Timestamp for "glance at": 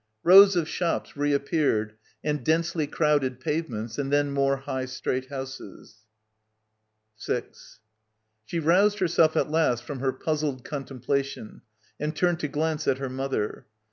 12.47-12.97